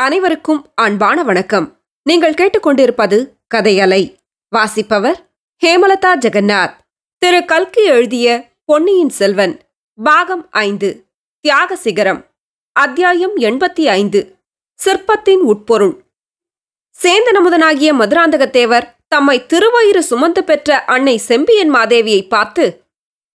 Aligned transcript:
அனைவருக்கும் 0.00 0.70
அன்பான 0.74 1.22
வணக்கம். 1.22 1.80
நீங்கள் 2.02 2.34
கேட்டுக்கொண்டிருப்பது 2.34 3.28
கதையலை. 3.54 4.16
வாசிப்பவர் 4.48 5.30
ஹேமலதா 5.66 6.18
ஜெகநாத். 6.20 6.74
திரு. 7.18 7.44
கல்கி 7.44 7.84
எழுதிய 7.84 8.52
பொன்னியின் 8.64 9.08
செல்வன் 9.08 9.60
பாகம் 9.94 10.48
ஐந்து 10.50 11.06
தியாக 11.40 11.76
சிகரம் 11.76 12.26
அத்தியாயம் 12.72 13.36
எண்பத்தி 13.36 13.84
ஐந்து 13.84 14.36
சிற்பத்தின் 14.74 15.40
உட்பொருள். 15.40 15.96
சேந்தனமுதனாகிய 17.02 17.92
மதுராந்தகத்தேவர் 17.92 18.94
தம்மை 19.08 19.46
திருவயிறு 19.46 19.98
சுமந்து 19.98 20.44
பெற்ற 20.44 20.84
அன்னை 20.84 21.16
செம்பியன் 21.16 21.74
மாதேவியை 21.74 22.28
பார்த்து 22.28 22.84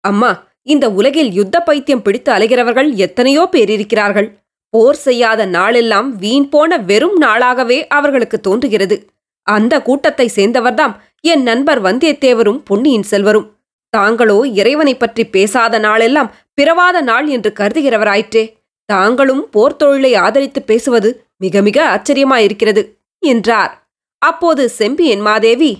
அம்மா 0.02 0.48
இந்த 0.62 0.92
உலகில் 0.92 1.32
யுத்த 1.32 1.60
பைத்தியம் 1.60 2.02
பிடித்து 2.02 2.34
அலைகிறவர்கள் 2.34 2.94
எத்தனையோ 2.94 3.48
பேர் 3.52 3.70
இருக்கிறார்கள். 3.70 4.41
போர் 4.72 4.96
செய்யாத 4.96 5.46
நாளெல்லாம் 5.46 6.16
வீண் 6.16 6.50
போன 6.50 6.78
வெறும் 6.78 7.22
நாளாகவே 7.22 7.88
அவர்களுக்கு 7.88 8.40
தோன்றுகிறது. 8.40 8.98
அந்த 9.44 9.82
கூட்டத்தை 9.82 10.32
சேர்ந்தவர்தாம் 10.36 10.96
என் 11.22 11.44
நண்பர் 11.44 11.82
வந்தியத்தேவரும் 11.82 12.62
பொன்னியின் 12.66 13.04
செல்வரும். 13.04 13.48
தாங்களோ 13.90 14.48
இறைவனைப் 14.48 15.00
பற்றி 15.00 15.26
பேசாத 15.26 15.80
நாளெல்லாம் 15.80 16.34
பிறவாத 16.54 17.02
நாள் 17.02 17.28
என்று 17.28 17.54
கருதுகிறவராயிற்றே. 17.60 18.44
தாங்களும் 18.86 19.50
போர் 19.50 19.76
தொழிலை 19.76 20.16
ஆதரித்து 20.16 20.62
பேசுவது 20.62 21.10
மிக 21.38 21.62
மிக 21.62 21.78
ஆச்சரியமாயிருக்கிறது 21.96 22.82
என்றார். 23.20 23.90
அப்போது 24.18 24.70
செம்பியன் 24.70 25.20
மாதேவி 25.20 25.72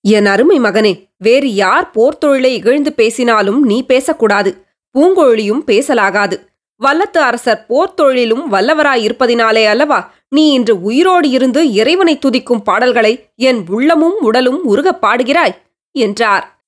என் 0.00 0.26
அருமை 0.26 0.58
மகனே 0.58 0.92
வேறு 1.18 1.54
யார் 1.54 1.90
போர் 1.90 2.18
தொழிலை 2.18 2.54
இகழ்ந்து 2.54 2.92
பேசினாலும் 2.92 3.62
நீ 3.62 3.86
பேசக்கூடாது. 3.86 4.50
பூங்கொழியும் 4.98 5.62
பேசலாகாது. 5.66 6.36
வல்லத்து 6.84 7.18
அரசர் 7.18 7.66
போர் 7.66 7.94
தொழிலும் 7.94 8.52
வல்லவராயிருப்பதினாலே 8.52 9.64
அல்லவா 9.66 10.12
நீ 10.28 10.52
இன்று 10.52 10.82
உயிரோடு 10.82 11.28
இருந்து 11.28 11.72
இறைவனை 11.72 12.18
துதிக்கும் 12.18 12.62
பாடல்களை 12.64 13.28
என் 13.36 13.64
உள்ளமும் 13.68 14.18
உடலும் 14.20 14.64
உருகப் 14.64 15.06
பாடுகிறாய் 15.06 15.54
என்றார். 15.92 16.60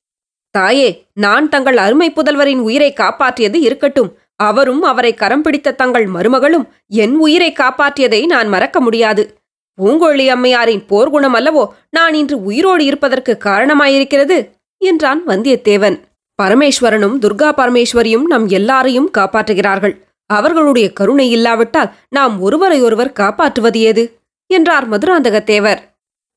தாயே 0.50 1.06
நான் 1.14 1.48
தங்கள் 1.48 1.76
அருமை 1.76 2.12
புதல்வரின் 2.12 2.58
உயிரை 2.58 2.94
காப்பாற்றியது 2.96 3.54
இருக்கட்டும். 3.54 4.18
அவரும் 4.36 4.82
அவரை 4.82 5.14
கரம் 5.14 5.42
பிடித்த 5.42 5.72
தங்கள் 5.72 6.06
மருமகளும் 6.06 6.68
என் 6.86 7.16
உயிரை 7.16 7.52
காப்பாற்றியதை 7.52 8.26
நான் 8.26 8.48
மறக்க 8.48 8.80
முடியாது. 8.80 9.36
பூங்கொழி 9.78 10.26
அம்மையாரின் 10.26 10.84
போர்க்குணம் 10.88 11.34
அல்லவோ 11.34 11.68
நான் 11.90 12.14
இன்று 12.14 12.44
உயிரோடு 12.44 12.84
இருப்பதற்கு 12.84 13.38
காரணமாயிருக்கிறது 13.44 14.50
என்றான் 14.78 15.26
வந்தியத்தேவன். 15.26 16.00
பரமேஸ்வரனும் 16.42 17.16
துர்கா 17.20 17.48
பரமேஸ்வரியும் 17.56 18.22
நம் 18.22 18.48
எல்லாரையும் 18.48 19.10
காப்பாற்றுகிறார்கள். 19.18 19.94
அவர்களுடைய 20.26 20.92
கருணை 20.92 21.30
இல்லாவிட்டால் 21.30 21.92
நாம் 22.08 22.40
ஒருவரையொருவர் 22.40 23.12
காப்பாற்றுவது 23.12 23.80
ஏது? 23.80 24.20
என்றார் 24.46 24.90
மதுராந்தகத்தேவர். 24.90 25.78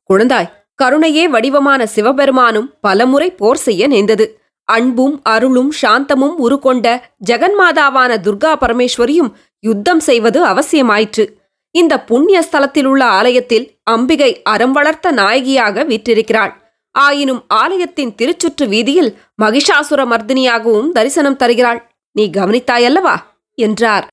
குழந்தாய் 0.10 0.52
கருணையே 0.76 1.30
வடிவமான 1.30 1.86
சிவபெருமானும் 1.86 2.74
பலமுறை 2.82 3.32
போர் 3.32 3.58
செய்ய 3.58 3.88
நேர்ந்தது. 3.88 4.40
அன்பும் 4.64 5.20
அருளும் 5.24 5.72
சாந்தமும் 5.82 6.36
உருக்கொண்ட 6.38 7.02
ஜெகன்மாதாவான 7.30 8.18
துர்கா 8.18 8.56
பரமேஸ்வரியும் 8.62 9.32
யுத்தம் 9.60 10.00
செய்வது 10.00 10.46
அவசியமாயிற்று. 10.46 11.26
இந்த 11.72 12.00
புண்ணிய 12.00 12.46
ஸ்தலத்திலுள்ள 12.52 13.04
ஆலயத்தில் 13.04 13.78
அம்பிகை 13.84 14.42
அறம் 14.44 14.72
வளர்த்த 14.72 15.12
நாயகியாக 15.12 15.84
விற்றிருக்கிறாள். 15.84 16.61
ஆயினும் 16.92 17.44
ஆலயத்தின் 17.47 18.16
திருச்சுற்று 18.22 18.67
வீதியில் 18.67 19.17
மகிஷாசுர 19.42 20.06
மர்தினியாகவும் 20.06 20.92
தரிசனம் 20.92 21.36
தருகிறாள். 21.36 21.92
நீ 22.11 22.30
கவனித்தாயல்லவா? 22.30 23.16
என்றார். 23.56 24.08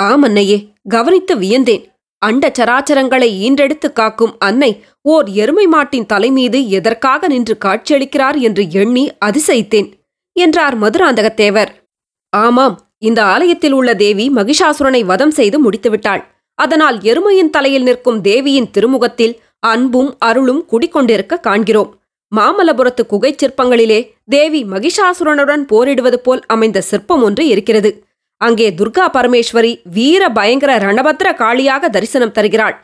ஆமன்னையே 0.00 0.66
கவனித்து 0.88 1.36
வியந்தேன். 1.36 1.84
அண்ட 2.18 2.52
சராச்சரங்களை 2.58 3.28
ஈன்றெடுத்து 3.46 3.92
காக்கும் 3.92 4.34
அன்னை 4.38 4.84
ஓர் 5.02 5.28
எருமை 5.28 5.66
மாட்டின் 5.66 6.06
தலைமீது 6.06 6.68
எதற்காக 6.68 7.28
நின்று 7.28 7.56
காட்சியளிக்கிறார் 7.64 8.38
என்று 8.40 8.70
எண்ணி 8.70 9.10
அதிசயித்தேன் 9.24 9.92
என்றார் 10.32 10.78
மதுராந்தகத்தேவர். 10.78 11.68
ஆமாம் 12.30 12.80
இந்த 12.98 13.24
ஆலயத்தில் 13.24 13.72
உள்ள 13.72 13.94
தேவி 13.94 14.30
மகிஷாசுரனை 14.30 15.04
வதம் 15.04 15.30
செய்து 15.30 15.70
முடித்துவிட்டாள். 15.70 16.24
அதனால் 16.54 16.98
எருமையின் 16.98 17.50
தலையில் 17.50 17.82
நிற்கும் 17.82 18.20
தேவியின் 18.20 18.70
திருமுகத்தில் 18.70 19.40
அன்பும் 19.60 20.16
அருளும் 20.18 20.66
குடிக்கொண்டிருக்க 20.72 21.40
காண்கிறோம். 21.40 21.99
மாமல்லபுரத்து 22.36 23.02
குகைச் 23.08 23.40
சிற்பங்களிலே 23.42 24.14
தேவி 24.24 24.64
மகிஷாசுரனுடன் 24.64 25.62
போரிடுவது 25.72 26.14
போல் 26.14 26.42
அமைந்த 26.46 26.80
சிற்பம் 26.80 27.22
ஒன்று 27.22 27.46
இருக்கிறது. 27.46 28.04
அங்கே 28.36 28.70
துர்கா 28.70 29.06
பரமேஸ்வரி 29.12 29.80
வீர 29.84 30.28
பயங்கர 30.28 30.78
ரணபத்ர 30.78 31.34
காளியாக 31.34 31.90
தரிசனம் 31.90 32.32
தருகிறாள். 32.32 32.76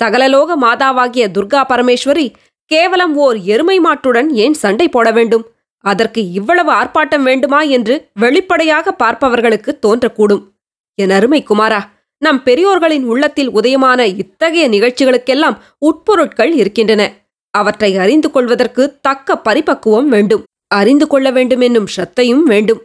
சகலலோக 0.00 0.56
மாதாவாகிய 0.56 1.24
துர்கா 1.36 1.60
பரமேஸ்வரி 1.68 2.32
கேவலம் 2.64 3.16
ஓர் 3.16 3.38
எருமை 3.38 3.80
மாட்டுடன் 3.80 4.28
ஏன் 4.28 4.54
சண்டை 4.54 4.88
போட 4.88 5.10
வேண்டும்? 5.10 5.44
அதற்கு 5.78 6.32
இவ்வளவு 6.32 6.70
ஆர்ப்பாட்டம் 6.72 7.22
வேண்டுமா 7.22 7.62
என்று 7.62 8.10
வெளிப்படையாக 8.12 8.92
பார்ப்பவர்களுக்கு 8.92 9.78
தோன்றக்கூடும். 9.86 10.42
என் 10.94 11.10
அருமை 11.10 11.44
குமாரா 11.50 11.80
நம் 12.18 12.42
பெரியோர்களின் 12.42 13.04
உள்ளத்தில் 13.04 13.50
உதயமான 13.50 14.06
இத்தகைய 14.06 14.68
நிகழ்ச்சிகளுக்கெல்லாம் 14.68 15.56
உட்பொருட்கள் 15.88 16.52
இருக்கின்றன. 16.52 17.02
அவற்றை 17.54 17.90
அறிந்து 17.96 18.28
கொள்வதற்கு 18.30 18.82
தக்க 19.00 19.36
பரிபக்குவம் 19.46 20.08
வேண்டும். 20.14 20.42
அறிந்து 20.74 21.06
கொள்ள 21.06 21.28
வேண்டும் 21.30 21.60
என்னும் 21.60 21.88
சத்தையும் 21.96 22.44
வேண்டும். 22.52 22.80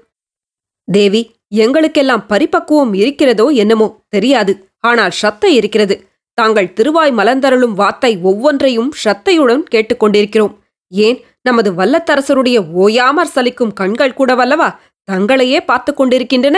தேவி 0.87 1.21
எங்களுக்கெல்லாம் 1.63 2.27
பரிபக்குவம் 2.29 2.93
இருக்கிறதோ 2.93 3.45
என்னமோ 3.63 3.87
தெரியாது. 4.09 4.53
ஆனால் 4.79 5.13
சத்தை 5.21 5.51
இருக்கிறது. 5.55 5.95
தாங்கள் 6.37 6.73
திருவாய் 6.73 7.13
மலர்ந்தருளும் 7.13 7.75
வார்த்தை 7.81 8.11
ஒவ்வொன்றையும் 8.21 8.91
சத்தையுடன் 9.03 9.63
கேட்டுக்கொண்டிருக்கிறோம் 9.73 10.53
ஏன்? 10.91 11.17
நமது 11.41 11.69
வல்லத்தரசருடைய 11.71 12.57
ஓயாமற் 12.83 13.33
சலிக்கும் 13.35 13.73
கண்கள் 13.73 14.17
கூட 14.19 14.31
வல்லவா? 14.35 14.69
தங்களையே 15.07 15.59
பார்த்து 15.65 15.91
கொண்டிருக்கின்றன 15.93 16.57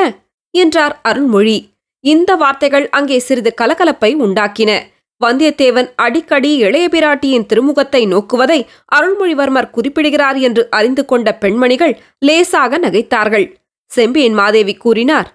என்றார் 0.53 0.96
அருள்மொழி. 1.01 1.57
இந்த 2.03 2.31
வார்த்தைகள் 2.35 2.85
அங்கே 2.90 3.17
சிறிது 3.19 3.51
கலகலப்பை 3.62 4.12
உண்டாக்கின. 4.25 4.72
வந்தியத்தேவன் 5.25 5.91
அடிக்கடி 5.95 6.55
இளைய 6.55 6.88
பிராட்டியின் 6.88 7.45
திருமுகத்தை 7.53 8.07
நோக்குவதை 8.07 8.66
அருள்மொழிவர்மர் 8.95 9.69
குறிப்பிடுகிறார் 9.69 10.38
என்று 10.38 10.69
அறிந்து 10.69 11.05
கொண்ட 11.05 11.35
பெண்மணிகள் 11.35 12.00
லேசாக 12.19 12.79
நகைத்தார்கள். 12.79 13.53
செம்பியன் 13.85 14.33
மாதேவி 14.33 14.73
கூறினார் 14.73 15.31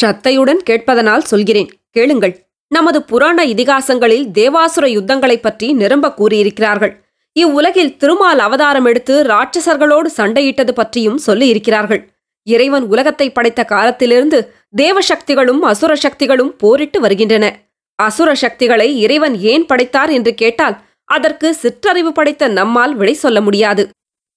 ஷத்தையுடன் 0.00 0.62
கேட்பதனால் 0.70 1.24
சொல்கிறேன். 1.24 1.70
கேளுங்கள். 1.90 2.46
நமது 2.68 3.02
புராண 3.02 3.46
இதிகாசங்களில் 3.46 4.26
தேவாசுர 4.34 4.86
யுத்தங்களைப் 4.86 5.42
பற்றி 5.42 5.72
நிரம்ப 5.72 6.08
கூறியிருக்கிறார்கள். 6.08 6.92
இவ்வுலகில் 7.32 7.96
திருமால் 7.96 8.38
அவதாரம் 8.38 8.84
எடுத்து 8.84 9.22
ராட்சசர்களோடு 9.22 10.06
சண்டையிட்டது 10.16 10.70
பற்றியும் 10.70 11.20
சொல்லியிருக்கிறார்கள். 11.26 12.04
இறைவன் 12.42 12.82
உலகத்தை 12.82 13.32
படைத்த 13.32 13.64
காலத்திலிருந்து 13.64 14.52
தேவசக்திகளும் 14.76 15.58
அசுர 15.58 15.94
சக்திகளும் 15.94 16.56
போரிட்டு 16.56 17.00
வருகின்றன. 17.00 17.58
அசுர 17.98 18.30
சக்திகளை 18.34 18.88
இறைவன் 19.04 19.36
ஏன் 19.52 19.64
படைத்தார் 19.66 20.10
என்று 20.10 20.32
கேட்டால் 20.34 20.76
அதற்கு 21.08 21.48
சிற்றறிவு 21.54 22.10
படைத்த 22.12 22.48
நம்மால் 22.58 22.94
விடை 22.94 23.14
சொல்ல 23.14 23.38
முடியாது. 23.40 23.82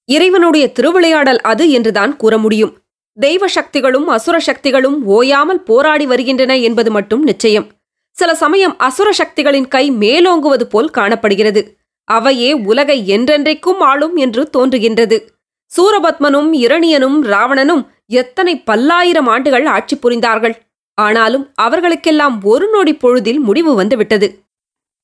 இறைவனுடைய 0.10 0.66
திருவிளையாடல் 0.72 1.42
அது 1.52 1.66
என்றுதான் 1.72 2.14
கூற 2.16 2.34
முடியும். 2.38 2.72
தெய்வ 3.18 3.44
சக்திகளும் 3.48 4.08
அசுர 4.08 4.36
சக்திகளும் 4.40 4.98
ஓயாமல் 5.08 5.62
போராடி 5.64 6.06
வருகின்றன 6.06 6.54
என்பது 6.68 6.92
மட்டும் 6.92 7.24
நிச்சயம். 7.24 7.68
சில 8.16 8.32
சமயம் 8.36 8.76
அசுர 8.78 9.10
சக்திகளின் 9.12 9.68
கை 9.68 9.84
மேலோங்குவது 10.02 10.66
போல் 10.66 10.90
காணப்படுகிறது. 10.90 11.62
அவையே 12.08 12.50
உலகை 12.72 12.98
என்றென்றைக்கும் 13.16 13.82
ஆளும் 13.82 14.16
என்று 14.16 14.42
தோன்றுகின்றது. 14.58 15.18
சூரபத்மனும் 15.72 16.50
இரணியனும் 16.64 17.18
ராவணனும் 17.24 17.84
எத்தனை 18.14 18.54
பல்லாயிரம் 18.60 19.28
ஆண்டுகள் 19.28 19.68
ஆட்சி 19.68 19.96
புரிந்தார்கள்! 19.96 20.56
ஆனாலும் 20.94 21.52
அவர்களுக்கெல்லாம் 21.56 22.44
ஒரு 22.44 22.70
நொடி 22.70 22.94
பொழுதில் 22.96 23.40
முடிவு 23.40 23.74
வந்துவிட்டது. 23.74 24.46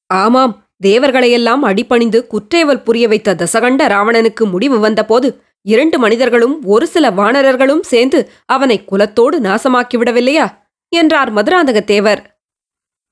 ஆமாம் 0.06 0.66
தேவர்களையெல்லாம் 0.86 1.62
அடிபணிந்து 1.62 2.28
குற்றேவல் 2.28 2.84
புரிய 2.84 3.08
வைத்த 3.08 3.36
தசகண்ட 3.36 3.88
ராவணனுக்கு 3.88 4.50
முடிவு 4.50 4.80
வந்தபோது 4.80 5.42
இரண்டு 5.62 6.00
மனிதர்களும் 6.00 6.64
ஒரு 6.66 6.88
சில 6.88 7.10
வானரர்களும் 7.10 7.80
சேர்ந்து 7.80 8.30
அவனை 8.46 8.86
குலத்தோடு 8.92 9.40
நாசமாக்கிவிடவில்லையா? 9.42 10.58
என்றார் 10.90 11.34
மதுராந்தகத்தேவர். 11.34 12.24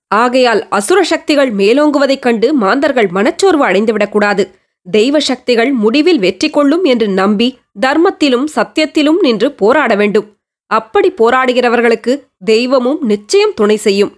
ஆகையால் 0.07 0.67
அசுர 0.67 1.03
சக்திகள் 1.03 1.53
மேலோங்குவதைக் 1.53 2.19
கண்டு 2.19 2.53
மாந்தர்கள் 2.53 3.07
மனச்சோர்வு 3.07 3.65
அடைந்துவிடக்கூடாது 3.65 4.51
தெய்வ 4.91 5.19
சக்திகள் 5.19 5.71
முடிவில் 5.71 6.19
வெற்றி 6.19 6.49
கொள்ளும் 6.49 6.83
என்று 6.83 7.07
நம்பி 7.07 7.59
தர்மத்திலும் 7.81 8.45
சத்தியத்திலும் 8.55 9.19
நின்று 9.21 9.51
போராட 9.51 9.95
வேண்டும். 9.95 10.34
அப்படி 10.77 11.09
போராடுகிறவர்களுக்கு 11.21 12.13
தெய்வமும் 12.45 13.01
நிச்சயம் 13.03 13.55
துணை 13.59 13.77
செய்யும். 13.77 14.13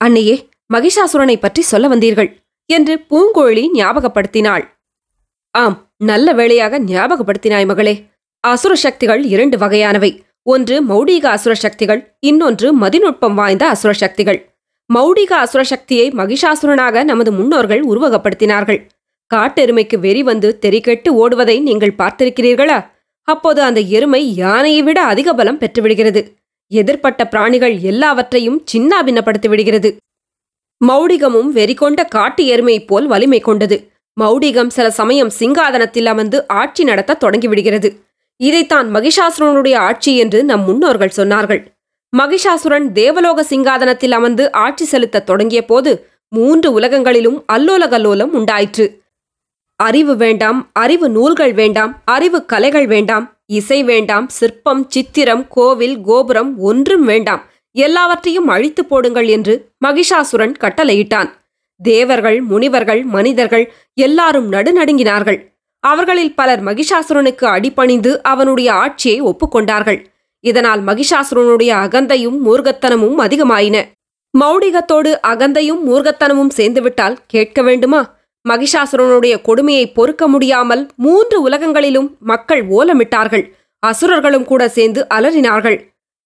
அன்னையே 0.00 0.36
மகிஷாசுரனை 0.74 1.36
பற்றி 1.40 1.62
சொல்ல 1.62 1.88
வந்தீர்கள் 1.88 2.30
என்று 2.70 2.94
பூங்கோழி 3.10 3.64
ஞாபகப்படுத்தினாள். 3.74 4.64
ஆம் 5.54 5.76
நல்ல 6.10 6.28
வேளையாக 6.32 6.78
ஞாபகப்படுத்தினாய் 6.90 7.68
மகளே. 7.70 7.94
அசுர 8.44 8.72
சக்திகள் 8.84 9.22
இரண்டு 9.24 9.56
வகையானவை. 9.56 10.10
ஒன்று 10.46 10.76
மௌடீக 10.88 11.24
அசுர 11.36 11.52
சக்திகள் 11.54 12.00
இன்னொன்று 12.20 12.68
மதிநுட்பம் 12.78 13.36
வாய்ந்த 13.40 13.64
அசுர 13.74 13.92
சக்திகள். 14.02 14.40
மௌடிக 14.90 15.32
அசுர 15.44 15.60
சக்தியை 15.72 16.06
மகிஷாசுரனாக 16.20 17.04
நமது 17.10 17.30
முன்னோர்கள் 17.32 17.82
உருவகப்படுத்தினார்கள். 17.90 18.80
காட்டெருமைக்கு 19.30 19.96
வெறி 19.98 20.22
வந்து 20.22 20.48
தெறிகெட்டு 20.62 21.10
ஓடுவதை 21.22 21.56
நீங்கள் 21.60 21.98
பார்த்திருக்கிறீர்களா? 22.00 22.78
அப்போது 23.24 23.62
அந்த 23.62 23.80
எருமை 23.80 24.34
யானையை 24.34 24.82
விட 24.82 25.02
அதிக 25.02 25.34
பலம் 25.34 25.58
பெற்றுவிடுகிறது. 25.58 26.34
எதிர்ப்பட்ட 26.74 27.24
பிராணிகள் 27.24 27.78
எல்லாவற்றையும் 27.78 28.64
சின்னாபின்னப்படுத்தி 28.72 29.48
விடுகிறது. 29.48 29.96
மௌடிகமும் 30.88 31.50
வெறிகொண்ட 31.54 32.08
காட்டு 32.08 32.46
எருமை 32.46 32.84
போல் 32.84 33.06
வலிமை 33.06 33.40
கொண்டது. 33.40 33.92
மௌடிகம் 34.20 34.66
சில 34.66 34.90
சமயம் 34.90 35.30
சிங்காதனத்தில் 35.38 36.04
அமர்ந்து 36.04 36.48
ஆட்சி 36.48 36.84
நடத்த 36.84 37.16
தொடங்கிவிடுகிறது 37.20 37.96
இதைத்தான் 38.36 38.94
மகிஷாசுரனுடைய 38.94 39.76
ஆட்சி 39.76 40.16
என்று 40.16 40.44
நம் 40.44 40.64
முன்னோர்கள் 40.64 41.12
சொன்னார்கள். 41.16 41.64
மகிஷாசுரன் 42.16 42.92
தேவலோக 42.92 43.42
சிங்காதனத்தில் 43.42 44.10
அமர்ந்து 44.10 44.52
ஆட்சி 44.52 44.84
செலுத்தத் 44.84 45.26
தொடங்கிய 45.26 45.64
போது 45.64 46.08
மூன்று 46.28 46.80
உலகங்களிலும் 46.80 47.44
அல்லோல 47.52 47.88
கல்லோலம் 47.88 48.34
உண்டாயிற்று. 48.38 49.03
அறிவு 49.76 50.16
வேண்டாம் 50.16 50.70
அறிவு 50.72 51.08
நூல்கள் 51.08 51.52
வேண்டாம் 51.52 52.02
அறிவு 52.04 52.44
கலைகள் 52.44 52.86
வேண்டாம் 52.86 53.32
இசை 53.46 53.82
வேண்டாம் 53.82 54.28
சிற்பம் 54.28 54.84
சித்திரம் 54.88 55.48
கோவில் 55.48 56.00
கோபுரம் 56.00 56.58
ஒன்றும் 56.58 57.04
வேண்டாம். 57.04 57.42
எல்லாவற்றையும் 57.72 58.48
அழித்து 58.48 58.84
போடுங்கள் 58.84 59.26
என்று 59.26 59.68
மகிஷாசுரன் 59.84 60.54
கட்டளையிட்டான். 60.60 61.30
தேவர்கள் 61.82 62.40
முனிவர்கள் 62.40 63.02
மனிதர்கள் 63.02 63.72
எல்லாரும் 63.94 64.52
நடுநடுங்கினார்கள். 64.52 65.38
அவர்களில் 65.80 66.34
பலர் 66.34 66.64
மகிஷாசுரனுக்கு 66.64 67.44
அடிபணிந்து 67.44 68.22
அவனுடைய 68.22 68.72
ஆட்சியை 68.72 69.22
ஒப்புக்கொண்டார்கள். 69.22 70.04
இதனால் 70.40 70.84
மகிஷாசுரனுடைய 70.84 71.72
அகந்தையும் 71.84 72.38
மூர்கத்தனமும் 72.46 73.18
அதிகமாயின. 73.18 73.76
மௌடிகத்தோடு 74.40 75.10
அகந்தையும் 75.22 75.82
மூர்கத்தனமும் 75.86 76.54
சேர்ந்துவிட்டால் 76.56 77.16
கேட்க 77.26 77.62
வேண்டுமா? 77.62 78.22
மகிஷாசுரனுடைய 78.48 79.34
கொடுமையை 79.40 79.92
பொறுக்க 79.92 80.28
முடியாமல் 80.28 80.82
மூன்று 80.96 81.36
உலகங்களிலும் 81.48 82.08
மக்கள் 82.20 82.62
ஓலமிட்டார்கள். 82.68 83.44
அசுரர்களும் 83.78 84.44
கூட 84.44 84.68
சேர்ந்து 84.68 85.06
அலறினார்கள். 85.14 85.78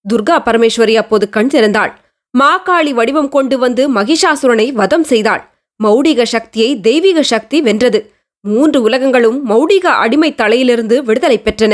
துர்கா 0.05 0.37
பரமேஸ்வரி 0.45 0.95
அப்போது 0.95 1.29
கண் 1.29 1.51
திறந்தாள். 1.53 1.91
மாகாளி 2.33 2.91
வடிவம் 2.93 3.29
கொண்டு 3.29 3.57
வந்து 3.57 3.83
மகிஷாசுரனை 3.93 4.67
வதம் 4.71 5.03
செய்தாள். 5.03 5.43
மௌடிக 5.83 6.21
சக்தியை 6.23 6.79
தெய்வீக 6.79 7.19
சக்தி 7.23 7.61
வென்றது. 7.61 7.99
மூன்று 8.45 8.81
உலகங்களும் 8.81 9.39
மௌடிக 9.49 9.85
அடிமை 10.03 10.35
தலையிலிருந்து 10.35 11.03
விடுதலை 11.03 11.41
பெற்றன. 11.45 11.73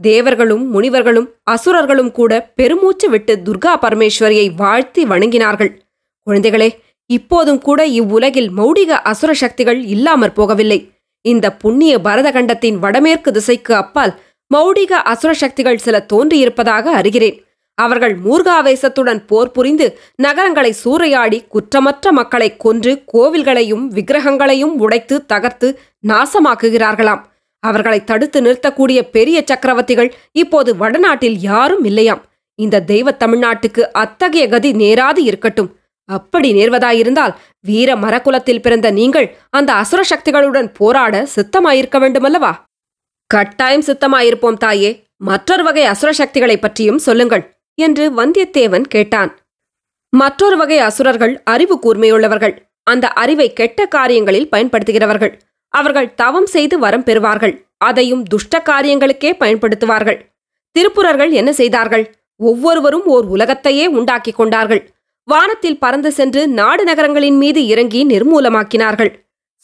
தேவர்களும் 0.00 0.64
முனிவர்களும் 0.74 1.28
அசுரர்களும் 1.42 2.10
கூட 2.10 2.32
பெருமூச்சு 2.54 3.10
விட்டு 3.10 3.34
துர்கா 3.46 3.72
பரமேஸ்வரியை 3.84 4.46
வாழ்த்தி 4.56 5.04
வணங்கினார்கள். 5.04 5.70
குழந்தைகளே 6.26 6.68
இப்போதும் 7.06 7.60
கூட 7.60 7.86
இவ்வுலகில் 7.86 8.50
மௌடிக 8.56 8.92
அசுர 9.10 9.32
சக்திகள் 9.32 9.80
இல்லாமற் 9.84 10.38
போகவில்லை. 10.38 10.78
இந்த 11.20 11.52
புண்ணிய 11.52 11.98
பரதகண்டத்தின் 11.98 12.78
வடமேற்கு 12.78 13.32
திசைக்கு 13.32 13.74
அப்பால் 13.74 14.20
மௌடிக 14.54 14.92
அசுர 15.12 15.32
சக்திகள் 15.32 15.78
சில 15.78 16.06
தோன்றியிருப்பதாக 16.12 16.92
அறிகிறேன். 17.00 17.36
அவர்கள் 17.78 18.14
மூர்காவேசத்துடன் 18.24 19.26
போர் 19.26 19.50
புரிந்து 19.50 19.98
நகரங்களை 20.16 20.74
சூறையாடி 20.84 21.38
குற்றமற்ற 21.48 22.12
மக்களை 22.12 22.56
கொன்று 22.56 23.02
கோவில்களையும் 23.12 23.84
விக்கிரகங்களையும் 23.86 24.74
உடைத்து 24.78 25.26
தகர்த்து 25.26 25.78
நாசமாக்குகிறார்களாம். 26.08 27.22
அவர்களை 27.58 28.04
தடுத்து 28.04 28.40
நிறுத்தக்கூடிய 28.40 29.02
பெரிய 29.10 29.44
சக்கரவர்த்திகள் 29.46 30.10
இப்போது 30.32 30.76
வடநாட்டில் 30.76 31.38
யாரும் 31.40 31.84
இல்லையாம். 31.84 32.22
இந்த 32.54 32.80
தெய்வ 32.80 33.10
தமிழ்நாட்டுக்கு 33.10 33.80
அத்தகைய 33.92 34.48
கதி 34.48 34.72
நேராது 34.72 35.18
இருக்கட்டும். 35.18 35.70
அப்படி 36.06 36.52
நேர்வதாயிருந்தால் 36.52 37.34
வீர 37.60 37.94
மரக்குலத்தில் 37.94 38.60
பிறந்த 38.60 38.90
நீங்கள் 38.90 39.36
அந்த 39.50 39.72
அசுர 39.72 40.02
சக்திகளுடன் 40.02 40.74
போராட 40.74 41.28
சித்தமாயிருக்க 41.36 41.98
வேண்டுமல்லவா? 41.98 42.54
கட்டாயம் 43.26 43.82
சித்தமாயிருப்போம் 43.82 44.56
தாயே. 44.56 45.04
மற்றொரு 45.16 45.64
வகை 45.64 45.84
அசுர 45.84 46.12
சக்திகளைப் 46.12 46.60
பற்றியும் 46.60 46.98
சொல்லுங்கள் 46.98 47.56
என்று 47.74 48.10
வந்தியத்தேவன் 48.10 48.80
கேட்டான். 48.80 49.38
மற்றொரு 50.08 50.56
வகை 50.56 50.78
அசுரர்கள் 50.78 51.42
அறிவு 51.42 51.78
கூர்மையுள்ளவர்கள். 51.82 52.58
அந்த 52.82 53.08
அறிவை 53.08 53.52
கெட்ட 53.52 53.86
காரியங்களில் 53.86 54.48
பயன்படுத்துகிறவர்கள். 54.52 55.40
அவர்கள் 55.68 56.14
தவம் 56.14 56.46
செய்து 56.46 56.78
வரம் 56.78 57.04
பெறுவார்கள். 57.04 57.66
அதையும் 57.78 58.22
துஷ்ட 58.22 58.62
காரியங்களுக்கே 58.64 59.32
பயன்படுத்துவார்கள். 59.32 60.20
திருப்புரர்கள் 60.72 61.30
என்ன 61.30 61.52
செய்தார்கள்? 61.52 62.14
ஒவ்வொருவரும் 62.36 63.04
ஓர் 63.04 63.24
உலகத்தையே 63.24 63.86
உண்டாக்கிக் 63.86 64.36
கொண்டார்கள். 64.36 64.95
வானத்தில் 65.28 65.78
பறந்து 65.78 66.10
சென்று 66.12 66.48
நாடு 66.48 66.84
நகரங்களின் 66.84 67.36
மீது 67.36 67.66
இறங்கி 67.66 68.00
நிர்மூலமாக்கினார்கள். 68.06 69.10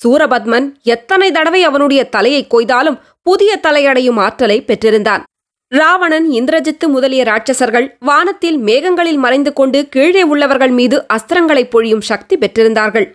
சூரபத்மன் 0.00 0.66
எத்தனை 0.82 1.30
தடவை 1.30 1.64
அவனுடைய 1.64 2.08
தலையை 2.08 2.46
கொய்தாலும் 2.54 3.00
புதிய 3.22 3.60
தலையடையும் 3.62 4.18
ஆற்றலை 4.20 4.58
பெற்றிருந்தான். 4.62 5.22
ராவணன் 5.72 6.26
இந்திரஜித்து 6.30 6.86
முதலிய 6.88 7.22
ராட்சசர்கள் 7.24 7.86
வானத்தில் 8.00 8.58
மேகங்களில் 8.58 9.20
மறைந்து 9.24 9.52
கொண்டு 9.52 9.88
கீழே 9.88 10.22
உள்ளவர்கள் 10.22 10.70
மீது 10.70 11.06
அஸ்திரங்களை 11.14 11.64
பொழியும் 11.70 12.04
சக்தி 12.10 12.36
பெற்றிருந்தார்கள். 12.36 13.06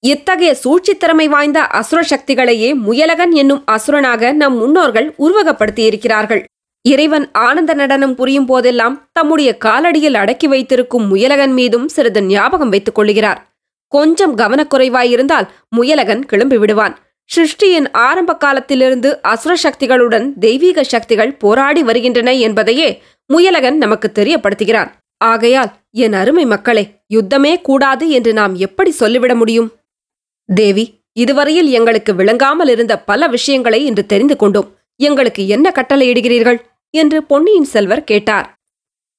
இத்தகைய 0.00 0.52
சூழ்ச்சித்திறமை 0.62 1.26
வாய்ந்த 1.28 1.58
அசுர 1.80 2.00
சக்திகளையே 2.10 2.70
முயலகன் 2.86 3.30
என்னும் 3.30 3.64
அசுரனாக 3.70 4.32
நம் 4.32 4.56
முன்னோர்கள் 4.56 5.14
உருவகப்படுத்தியிருக்கிறார்கள். 5.18 6.42
இறைவன் 6.84 7.30
ஆனந்த 7.32 7.74
நடனம் 7.74 8.14
புரியும் 8.14 8.46
போதெல்லாம் 8.46 9.10
தம்முடைய 9.12 9.50
காலடியில் 9.64 10.14
அடக்கி 10.14 10.46
வைத்திருக்கும் 10.46 11.06
முயலகன் 11.06 11.52
மீதும் 11.52 11.88
சிறிது 11.88 12.22
ஞாபகம் 12.22 12.68
வைத்துக் 12.68 12.94
கொள்கிறார் 12.94 13.40
கொஞ்சம் 13.88 14.34
கவனக்குறைவாயிருந்தால் 14.38 15.46
முயலகன் 15.68 16.22
கிளம்பி 16.24 16.58
விடுவான். 16.58 16.94
சிருஷ்டியின் 17.30 17.86
ஆரம்ப 17.92 18.36
காலத்திலிருந்து 18.36 19.22
அசுர 19.22 19.52
சக்திகளுடன் 19.62 20.26
தெய்வீக 20.38 20.84
சக்திகள் 20.84 21.36
போராடி 21.36 21.82
வருகின்றன 21.82 22.32
என்பதையே 22.32 22.88
முயலகன் 23.30 23.78
நமக்கு 23.78 24.08
தெரியப்படுத்துகிறான். 24.14 24.90
ஆகையால் 25.20 25.70
என் 25.90 26.12
அருமை 26.12 26.44
மக்களே 26.44 26.84
யுத்தமே 27.14 27.52
கூடாது 27.60 28.10
என்று 28.10 28.32
நாம் 28.32 28.54
எப்படி 28.54 28.90
சொல்லிவிட 28.90 29.34
முடியும்? 29.34 29.70
தேவி 30.48 30.84
இதுவரையில் 31.12 31.70
எங்களுக்கு 31.70 32.14
விளங்காமல் 32.14 32.68
இருந்த 32.68 32.94
பல 33.10 33.28
விஷயங்களை 33.28 33.80
இன்று 33.84 34.06
தெரிந்து 34.06 34.36
கொண்டோம். 34.36 34.68
எங்களுக்கு 35.00 35.42
என்ன 35.46 35.66
கட்டளையிடுகிறீர்கள்? 35.74 36.58
என்று 36.94 37.22
பொன்னியின் 37.22 37.70
செல்வர் 37.74 38.04
கேட்டார். 38.04 38.46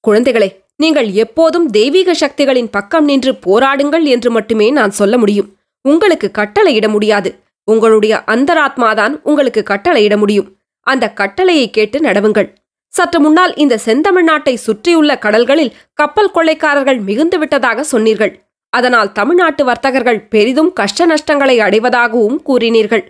குழந்தைகளே 0.08 0.50
நீங்கள் 0.76 1.10
எப்போதும் 1.12 1.68
தெய்வீக 1.70 2.14
சக்திகளின் 2.14 2.70
பக்கம் 2.70 3.04
நின்று 3.04 3.32
போராடுங்கள் 3.36 4.04
என்று 4.04 4.32
மட்டுமே 4.32 4.68
நான் 4.70 4.92
சொல்ல 4.92 5.18
முடியும். 5.18 5.50
உங்களுக்கு 5.82 6.32
கட்டளையிட 6.38 6.88
முடியாது. 6.90 7.30
உங்களுடைய 7.68 8.24
அந்தராத்மாதான் 8.28 9.14
உங்களுக்கு 9.24 9.64
கட்டளையிட 9.70 10.18
முடியும். 10.18 10.50
அந்த 10.88 11.06
கட்டளையை 11.12 11.70
கேட்டு 11.70 12.00
நடவுங்கள். 12.00 12.50
சற்று 12.94 13.20
முன்னால் 13.20 13.54
இந்த 13.56 13.80
செந்தமிழ்நாட்டை 13.86 14.54
சுற்றியுள்ள 14.54 15.18
கடல்களில் 15.18 15.76
கப்பல் 15.94 16.32
கொள்ளைக்காரர்கள் 16.36 17.00
மிகுந்து 17.00 17.40
விட்டதாக 17.40 17.84
சொன்னீர்கள். 17.84 18.34
அதனால் 18.74 19.12
தமிழ்நாட்டு 19.12 19.66
வர்த்தகர்கள் 19.66 20.22
பெரிதும் 20.28 20.74
கஷ்ட 20.74 21.06
நஷ்டங்களை 21.06 21.56
அடைவதாகவும் 21.60 22.38
கூறினீர்கள். 22.48 23.04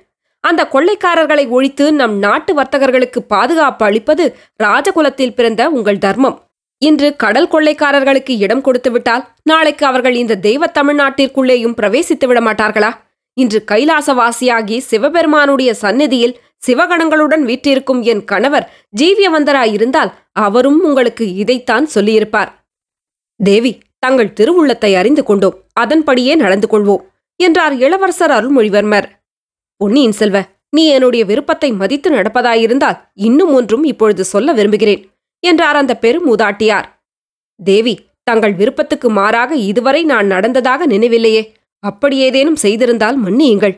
அந்த 0.44 0.62
கொள்ளைக்காரர்களை 0.72 1.50
ஒழித்து 1.50 1.86
நம் 1.94 2.16
நாட்டு 2.18 2.52
வர்த்தகர்களுக்கு 2.60 3.20
பாதுகாப்பு 3.34 3.86
அளிப்பது 3.86 4.24
ராஜகுலத்தில் 4.64 5.36
பிறந்த 5.36 5.70
உங்கள் 5.70 5.98
தர்மம். 5.98 6.38
இன்று 6.82 7.10
கடல் 7.16 7.52
கொள்ளைக்காரர்களுக்கு 7.52 8.34
இடம் 8.46 8.62
கொடுத்துவிட்டால் 8.62 9.24
நாளைக்கு 9.44 9.86
அவர்கள் 9.86 10.16
இந்த 10.16 10.36
தெய்வ 10.36 10.66
தமிழ்நாட்டிற்குள்ளேயும் 10.80 11.78
பிரவேசித்து 11.80 12.26
விட 12.26 12.40
மாட்டார்களா? 12.42 12.92
இன்று 13.38 13.64
கைலாசவாசியாகி 13.72 14.78
சிவபெருமானுடைய 14.90 15.74
சந்நிதியில் 15.74 16.36
சிவகணங்களுடன் 16.68 17.44
வீற்றிருக்கும் 17.44 18.02
என் 18.02 18.24
கணவர் 18.24 18.68
ஜீவியவந்தராயிருந்தால் 19.02 20.12
அவரும் 20.46 20.80
உங்களுக்கு 20.84 21.26
இதைத்தான் 21.36 21.86
சொல்லியிருப்பார். 21.86 22.52
தேவி 23.40 23.74
தங்கள் 24.00 24.36
திருவுள்ளத்தை 24.40 24.92
அறிந்து 24.96 25.24
கொண்டோம். 25.24 25.58
அதன்படியே 25.74 26.36
நடந்து 26.36 26.68
கொள்வோம் 26.68 27.04
என்றார் 27.40 27.76
இளவரசர் 27.78 28.32
அருள்மொழிவர்மர். 28.32 29.08
பொன்னியின் 29.84 30.18
செல்வ 30.20 30.38
நீ 30.70 30.84
என்னுடைய 30.88 31.24
விருப்பத்தை 31.26 31.70
மதித்து 31.72 32.10
நடப்பதாயிருந்தால் 32.10 32.98
இன்னும் 33.28 33.52
ஒன்றும் 33.54 33.84
இப்பொழுது 33.84 34.24
சொல்ல 34.26 34.54
விரும்புகிறேன் 34.54 35.02
என்றார் 35.44 35.76
அந்த 35.76 35.94
பெருமூதாட்டியார் 36.02 36.88
தேவி 37.60 37.94
தங்கள் 38.24 38.54
விருப்பத்துக்கு 38.54 39.08
மாறாக 39.10 39.52
இதுவரை 39.70 40.02
நான் 40.04 40.28
நடந்ததாக 40.28 40.86
நினைவில்லையே 40.86 41.42
அப்படி 41.84 42.16
ஏதேனும் 42.18 42.62
செய்திருந்தால் 42.62 43.18
மன்னியுங்கள். 43.26 43.76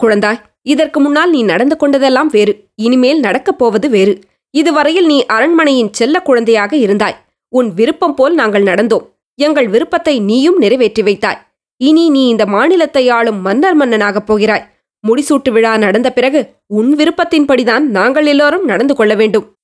குழந்தாய் 0.00 0.40
இதற்கு 0.62 0.98
முன்னால் 1.00 1.30
நீ 1.30 1.40
நடந்து 1.42 1.76
கொண்டதெல்லாம் 1.76 2.30
வேறு 2.30 2.52
இனிமேல் 2.74 3.20
நடக்கப் 3.20 3.58
போவது 3.58 3.86
வேறு. 3.88 4.14
இதுவரையில் 4.54 5.06
நீ 5.06 5.18
அரண்மனையின் 5.26 5.92
செல்ல 5.92 6.16
குழந்தையாக 6.22 6.72
இருந்தாய் 6.76 7.18
உன் 7.52 7.70
விருப்பம் 7.74 8.14
போல் 8.14 8.34
நாங்கள் 8.34 8.68
நடந்தோம் 8.70 9.06
எங்கள் 9.38 9.68
விருப்பத்தை 9.68 10.14
நீயும் 10.20 10.58
நிறைவேற்றி 10.58 11.02
வைத்தாய். 11.02 11.40
இனி 11.80 12.04
நீ 12.10 12.22
இந்த 12.28 12.44
மாநிலத்தை 12.46 13.04
ஆளும் 13.10 13.40
மன்னர் 13.40 13.78
மன்னனாகப் 13.80 14.26
போகிறாய் 14.26 14.66
முடிசூட்டு 15.08 15.50
விழா 15.50 15.76
நடந்த 15.76 16.12
பிறகு 16.12 16.40
உன் 16.66 16.96
விருப்பத்தின்படிதான் 16.96 17.84
நாங்கள் 17.96 18.26
எல்லோரும் 18.26 18.64
நடந்து 18.64 18.94
கொள்ள 18.94 19.14
வேண்டும். 19.14 19.54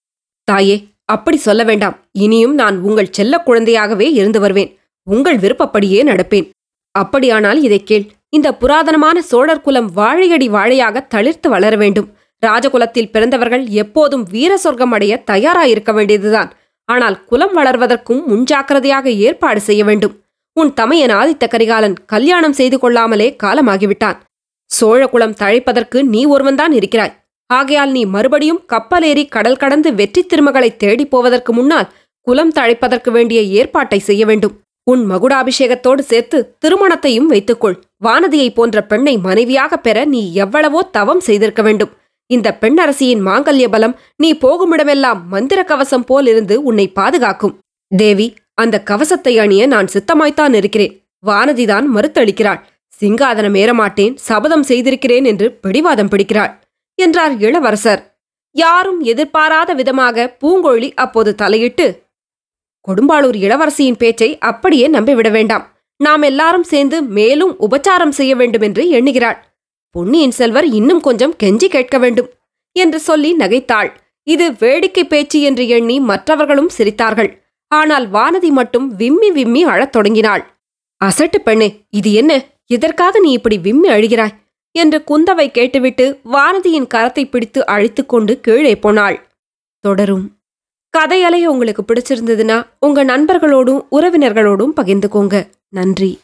தாயே 0.45 0.87
அப்படி 1.05 1.37
சொல்ல 1.37 1.63
வேண்டாம். 1.65 1.97
இனியும் 2.13 2.55
நான் 2.55 2.81
உங்கள் 2.81 3.13
செல்ல 3.13 3.43
குழந்தையாகவே 3.47 4.13
இருந்து 4.13 4.41
வருவேன். 4.41 4.79
உங்கள் 5.07 5.37
விருப்பப்படியே 5.37 6.01
நடப்பேன். 6.05 6.49
அப்படியானால் 6.91 7.63
இதை 7.63 7.85
கேள். 7.85 8.07
இந்த 8.29 8.57
புராதனமான 8.61 9.19
சோழர் 9.19 9.61
குலம் 9.61 9.91
வாழையடி 9.97 10.49
வாழையாக 10.49 11.07
தளிர்த்து 11.15 11.49
வளர 11.49 11.77
வேண்டும். 11.77 12.09
ராஜகுலத்தில் 12.47 13.11
பிறந்தவர்கள் 13.11 13.67
எப்போதும் 13.67 14.25
வீர 14.31 14.57
சொர்க்கம் 14.57 14.93
அடைய 14.93 15.23
தயாராயிருக்க 15.31 15.93
வேண்டியதுதான். 15.93 16.53
ஆனால் 16.85 17.25
குலம் 17.25 17.57
வளர்வதற்கும் 17.57 18.23
முன்ஜாக்கிரதையாக 18.29 19.07
ஏற்பாடு 19.07 19.61
செய்ய 19.61 19.85
வேண்டும். 19.85 20.21
உன் 20.53 20.75
தமையன் 20.75 21.11
ஆதித்த 21.11 21.49
கரிகாலன் 21.49 21.97
கல்யாணம் 22.07 22.53
செய்து 22.53 22.79
கொள்ளாமலே 22.79 23.37
காலமாகிவிட்டான். 23.43 24.19
சோழகுலம் 24.71 25.39
தழைப்பதற்கு 25.43 25.99
நீ 26.03 26.21
ஒருவன்தான் 26.27 26.75
இருக்கிறாய். 26.79 27.15
ஆகையால் 27.51 27.91
நீ 27.91 28.03
மறுபடியும் 28.05 28.63
கப்பலேறி 28.73 29.25
கடல் 29.29 29.61
கடந்து 29.63 29.91
வெற்றி 29.95 30.23
திருமகளை 30.23 30.71
தேடிப் 30.77 31.13
போவதற்கு 31.13 31.53
முன்னால் 31.53 31.91
குலம் 32.27 32.53
தழைப்பதற்கு 32.53 33.11
வேண்டிய 33.11 33.41
ஏற்பாட்டை 33.59 33.99
செய்ய 33.99 34.23
வேண்டும். 34.27 34.57
உன் 34.87 35.03
மகுடாபிஷேகத்தோடு 35.11 36.03
சேர்த்து 36.11 36.39
திருமணத்தையும் 36.59 37.31
வைத்துக்கொள். 37.33 37.77
வானதியை 38.05 38.49
போன்ற 38.55 38.83
பெண்ணை 38.83 39.15
மனைவியாக 39.19 39.77
பெற 39.77 40.05
நீ 40.05 40.23
எவ்வளவோ 40.35 40.83
தவம் 40.97 41.21
செய்திருக்க 41.21 41.63
வேண்டும். 41.63 41.93
இந்த 42.31 42.49
பெண்ணரசியின் 42.61 43.23
மாங்கல்ய 43.29 43.67
பலம் 43.69 43.95
நீ 44.17 44.31
போகுமிடமெல்லாம் 44.35 45.21
மந்திர 45.27 45.61
கவசம் 45.65 46.05
போல் 46.05 46.27
இருந்து 46.27 46.55
உன்னை 46.63 46.87
பாதுகாக்கும். 46.89 47.57
தேவி 47.93 48.27
அந்த 48.55 48.77
கவசத்தை 48.83 49.35
அணிய 49.39 49.63
நான் 49.67 49.93
சித்தமாய்த்தான் 49.93 50.55
இருக்கிறேன். 50.55 50.95
வானதிதான் 51.27 51.87
மறுத்தளிக்கிறாள். 51.95 52.61
சிங்காதனம் 53.03 53.57
ஏறமாட்டேன் 53.63 54.15
சபதம் 54.29 54.63
செய்திருக்கிறேன் 54.63 55.25
என்று 55.25 55.47
பிடிவாதம் 55.65 56.11
பிடிக்கிறாள் 56.13 56.53
என்றார் 56.99 57.35
இளவரசர். 57.39 58.03
யாரும் 58.57 59.01
எதிர்பாராத 59.01 59.71
விதமாக 59.75 60.27
பூங்கொழி 60.41 60.89
அப்போது 60.95 61.33
தலையிட்டு 61.35 61.87
கொடும்பாளூர் 62.89 63.37
இளவரசியின் 63.37 64.01
பேச்சை 64.03 64.29
அப்படியே 64.51 64.87
நம்பிவிட 64.89 65.31
வேண்டாம். 65.31 65.65
நாம் 66.01 66.23
எல்லாரும் 66.23 66.67
சேர்ந்து 66.73 66.99
மேலும் 67.19 67.53
உபச்சாரம் 67.67 68.17
செய்ய 68.19 68.33
வேண்டும் 68.37 68.65
என்று 68.69 68.83
எண்ணுகிறாள். 68.91 69.39
பொன்னியின் 69.95 70.35
செல்வர் 70.39 70.67
இன்னும் 70.79 71.01
கொஞ்சம் 71.01 71.35
கெஞ்சி 71.43 71.69
கேட்க 71.69 71.97
வேண்டும் 71.99 72.29
என்று 72.77 72.99
சொல்லி 73.01 73.31
நகைத்தாள். 73.37 73.91
இது 74.27 74.47
வேடிக்கை 74.53 75.05
பேச்சு 75.05 75.39
என்று 75.41 75.65
எண்ணி 75.69 75.97
மற்றவர்களும் 76.01 76.75
சிரித்தார்கள். 76.79 77.31
ஆனால் 77.73 78.07
வானதி 78.11 78.51
மட்டும் 78.51 78.87
விம்மி 78.97 79.31
விம்மி 79.31 79.63
அழத் 79.65 79.93
தொடங்கினாள். 79.93 80.43
அசட்டு 81.01 81.39
பெண்ணே 81.39 81.69
இது 81.91 82.13
என்ன? 82.13 82.33
எதற்காக 82.69 83.19
நீ 83.19 83.33
இப்படி 83.33 83.59
விம்மி 83.59 83.89
அழுகிறாய்? 83.89 84.35
என்று 84.73 85.05
குந்தவை 85.07 85.51
கேட்டுவிட்டு 85.51 86.21
வானதியின் 86.33 86.87
கரத்தை 86.95 87.29
பிடித்து 87.29 87.67
அழைத்துக் 87.67 88.09
கொண்டு 88.09 88.41
கீழே 88.41 88.77
போனாள். 88.77 89.29
தொடரும். 89.81 90.37
கதையலை 90.99 91.45
உங்களுக்கு 91.45 91.83
பிடிச்சிருந்ததுன்னா 91.83 92.67
உங்க 92.81 93.05
நண்பர்களோடும் 93.05 93.81
உறவினர்களோடும் 93.91 94.73
பகிர்ந்துக்கோங்க. 94.77 95.49
நன்றி. 95.69 96.19